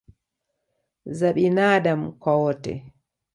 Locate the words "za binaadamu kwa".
1.05-2.35